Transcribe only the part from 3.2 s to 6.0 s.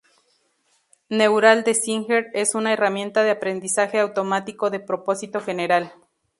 de aprendizaje automático de propósito general.